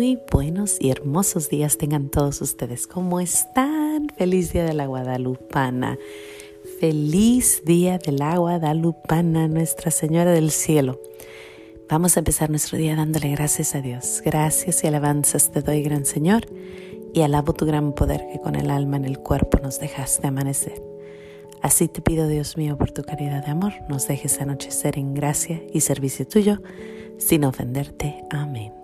[0.00, 2.86] Muy buenos y hermosos días tengan todos ustedes.
[2.86, 4.08] ¿Cómo están?
[4.16, 5.98] Feliz día de la Guadalupana.
[6.80, 10.98] Feliz día de la Guadalupana, Nuestra Señora del Cielo.
[11.90, 14.22] Vamos a empezar nuestro día dándole gracias a Dios.
[14.24, 16.46] Gracias y alabanzas te doy, gran Señor,
[17.12, 20.82] y alabo tu gran poder que con el alma en el cuerpo nos dejaste amanecer.
[21.60, 25.62] Así te pido, Dios mío, por tu caridad de amor, nos dejes anochecer en gracia
[25.74, 26.62] y servicio tuyo,
[27.18, 28.24] sin ofenderte.
[28.30, 28.79] Amén.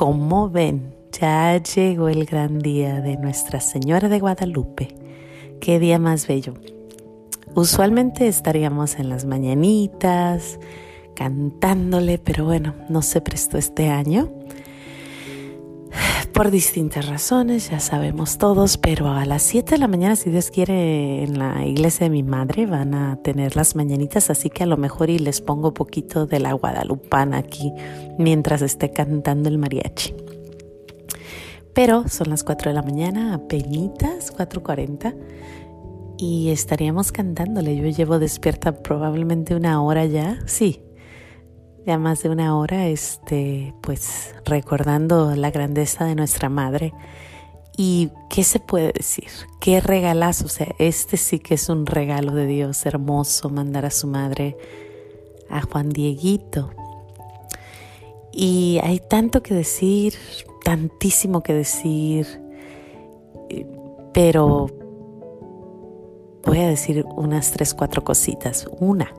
[0.00, 4.96] Como ven, ya llegó el gran día de Nuestra Señora de Guadalupe.
[5.60, 6.54] Qué día más bello.
[7.54, 10.58] Usualmente estaríamos en las mañanitas
[11.14, 14.32] cantándole, pero bueno, no se prestó este año
[16.40, 20.50] por distintas razones, ya sabemos todos, pero a las 7 de la mañana, si Dios
[20.50, 24.66] quiere, en la iglesia de mi madre van a tener las mañanitas, así que a
[24.66, 27.70] lo mejor y les pongo poquito de la guadalupana aquí
[28.16, 30.14] mientras esté cantando el mariachi.
[31.74, 35.14] Pero son las 4 de la mañana, apenas 4.40,
[36.16, 37.76] y estaríamos cantándole.
[37.76, 40.80] Yo llevo despierta probablemente una hora ya, sí,
[41.86, 46.92] ya más de una hora, este, pues recordando la grandeza de nuestra madre.
[47.76, 49.28] ¿Y qué se puede decir?
[49.60, 50.46] ¿Qué regalazo?
[50.46, 54.56] O sea, este sí que es un regalo de Dios hermoso, mandar a su madre,
[55.48, 56.70] a Juan Dieguito.
[58.32, 60.14] Y hay tanto que decir,
[60.62, 62.26] tantísimo que decir,
[64.12, 64.68] pero
[66.44, 68.68] voy a decir unas tres, cuatro cositas.
[68.78, 69.12] Una,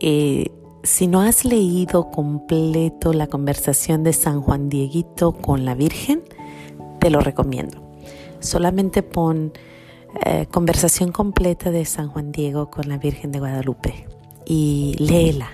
[0.00, 0.50] eh,
[0.82, 6.22] si no has leído completo la conversación de San Juan Dieguito con la Virgen,
[7.00, 7.82] te lo recomiendo.
[8.40, 9.52] Solamente pon
[10.24, 14.06] eh, conversación completa de San Juan Diego con la Virgen de Guadalupe
[14.46, 15.50] y léela.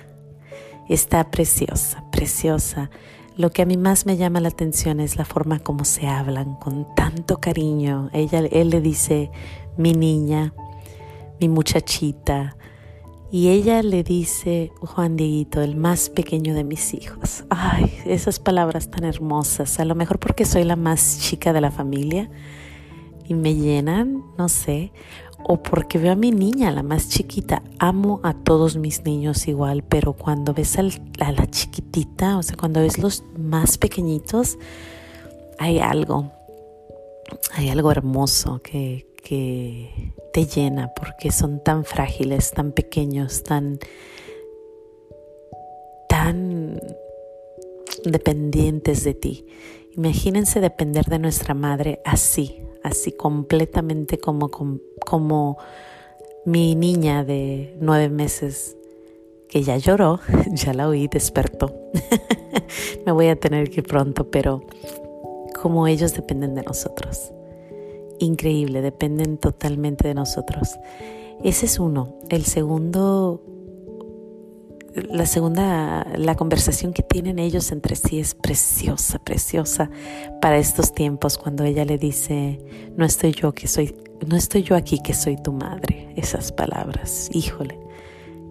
[0.87, 2.89] Está preciosa, preciosa.
[3.35, 6.55] Lo que a mí más me llama la atención es la forma como se hablan
[6.55, 8.09] con tanto cariño.
[8.13, 9.31] Ella, él le dice
[9.77, 10.53] mi niña,
[11.39, 12.55] mi muchachita,
[13.35, 17.43] y ella le dice, Juan Dieguito, el más pequeño de mis hijos.
[17.49, 19.77] Ay, esas palabras tan hermosas.
[19.81, 22.29] A lo mejor porque soy la más chica de la familia
[23.27, 24.93] y me llenan, no sé.
[25.43, 27.61] O porque veo a mi niña, la más chiquita.
[27.77, 32.79] Amo a todos mis niños igual, pero cuando ves a la chiquitita, o sea, cuando
[32.79, 34.57] ves los más pequeñitos,
[35.59, 36.31] hay algo.
[37.53, 43.79] Hay algo hermoso que, que te llena porque son tan frágiles, tan pequeños, tan,
[46.09, 46.77] tan
[48.03, 49.47] dependientes de ti.
[49.95, 54.51] Imagínense depender de nuestra madre así, así completamente como,
[55.05, 55.57] como,
[56.43, 58.75] mi niña de nueve meses
[59.47, 60.19] que ya lloró,
[60.51, 61.73] ya la oí, despertó.
[63.05, 64.65] Me voy a tener que ir pronto, pero
[65.61, 67.31] como ellos dependen de nosotros
[68.19, 70.77] increíble, dependen totalmente de nosotros.
[71.43, 72.15] Ese es uno.
[72.29, 73.41] El segundo,
[75.09, 79.89] la segunda, la conversación que tienen ellos entre sí es preciosa, preciosa
[80.41, 82.59] para estos tiempos cuando ella le dice,
[82.95, 86.13] no estoy yo que soy, no estoy yo aquí que soy tu madre.
[86.15, 87.79] Esas palabras, híjole,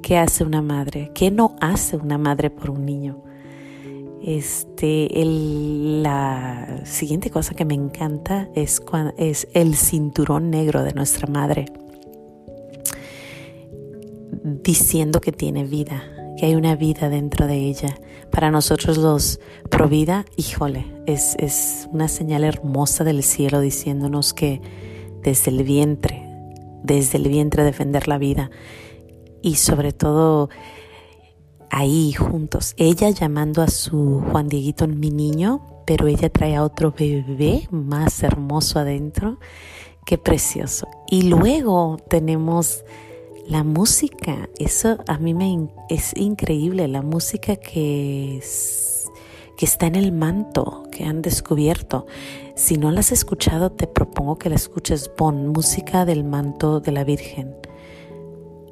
[0.02, 1.10] ¿qué hace una madre?
[1.14, 3.22] ¿Qué no hace una madre por un niño?
[4.26, 8.80] Este, la siguiente cosa que me encanta es,
[9.18, 11.66] es el cinturón negro de nuestra madre,
[14.62, 16.04] diciendo que tiene vida,
[16.38, 17.98] que hay una vida dentro de ella.
[18.30, 24.62] Para nosotros los pro vida, híjole, es, es una señal hermosa del cielo diciéndonos que
[25.22, 26.26] desde el vientre,
[26.82, 28.50] desde el vientre defender la vida
[29.42, 30.48] y sobre todo
[31.74, 32.74] ahí juntos.
[32.76, 38.22] Ella llamando a su Juan Dieguito mi niño, pero ella trae a otro bebé más
[38.22, 39.38] hermoso adentro.
[40.06, 40.86] Qué precioso.
[41.08, 42.84] Y luego tenemos
[43.48, 44.48] la música.
[44.58, 46.86] Eso a mí me es increíble.
[46.86, 48.40] La música que,
[49.56, 52.06] que está en el manto, que han descubierto.
[52.54, 55.08] Si no la has escuchado, te propongo que la escuches.
[55.08, 57.56] Pon música del manto de la Virgen.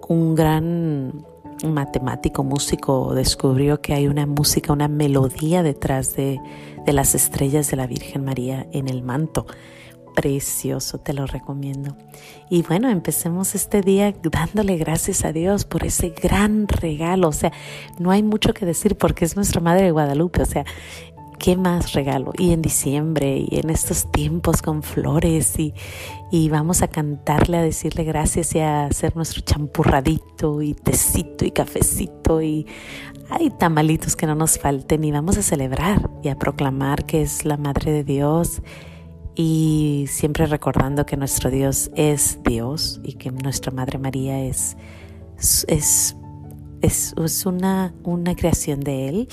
[0.09, 1.32] Un gran
[1.63, 6.41] un matemático músico descubrió que hay una música, una melodía detrás de,
[6.85, 9.47] de las estrellas de la Virgen María en el manto.
[10.15, 11.97] Precioso, te lo recomiendo.
[12.51, 17.29] Y bueno, empecemos este día dándole gracias a Dios por ese gran regalo.
[17.29, 17.51] O sea,
[17.99, 20.43] no hay mucho que decir porque es nuestra Madre de Guadalupe.
[20.43, 20.67] O sea,
[21.43, 22.33] ¿qué más regalo?
[22.39, 25.75] Y en diciembre y en estos tiempos con flores y,
[26.31, 31.51] y vamos a cantarle, a decirle gracias y a hacer nuestro champurradito y tecito y
[31.51, 32.65] cafecito y
[33.29, 37.45] hay tamalitos que no nos falten y vamos a celebrar y a proclamar que es
[37.45, 38.63] la Madre de Dios
[39.35, 44.77] y siempre recordando que nuestro Dios es Dios y que nuestra Madre María es,
[45.67, 46.17] es,
[46.83, 49.29] es, es una, una creación de Él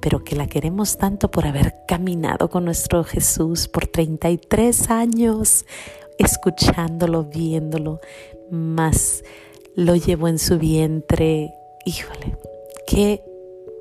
[0.00, 5.66] pero que la queremos tanto por haber caminado con nuestro Jesús por 33 años,
[6.18, 8.00] escuchándolo, viéndolo,
[8.50, 9.22] más
[9.74, 11.54] lo llevó en su vientre.
[11.84, 12.36] Híjole,
[12.86, 13.22] qué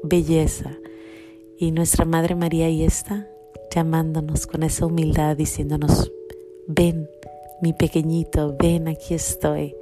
[0.03, 0.77] belleza.
[1.57, 3.27] Y nuestra Madre María ahí está,
[3.73, 6.11] llamándonos con esa humildad, diciéndonos,
[6.67, 7.09] ven,
[7.61, 9.75] mi pequeñito, ven, aquí estoy.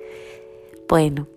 [0.88, 1.28] Bueno,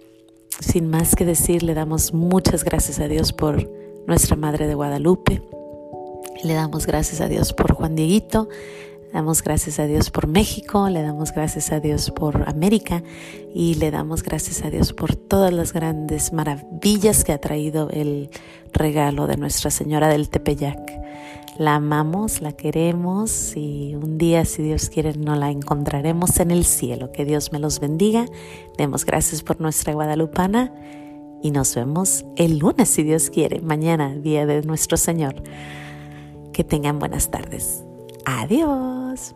[0.61, 5.43] sin más que decir, le damos muchas gracias a Dios por nuestra Madre de Guadalupe.
[6.43, 8.49] Le damos gracias a Dios por Juan Dieguito,
[9.13, 13.03] damos gracias a Dios por México, le damos gracias a Dios por América
[13.55, 18.31] y le damos gracias a Dios por todas las grandes maravillas que ha traído el
[18.73, 21.01] regalo de Nuestra Señora del Tepeyac.
[21.59, 26.65] La amamos, la queremos y un día, si Dios quiere, nos la encontraremos en el
[26.65, 27.13] cielo.
[27.13, 28.25] Que Dios me los bendiga.
[28.79, 30.73] Demos gracias por nuestra guadalupana
[31.43, 35.43] y nos vemos el lunes, si Dios quiere, mañana, día de nuestro Señor.
[36.53, 37.85] Que tengan buenas tardes.
[38.25, 39.35] Adiós.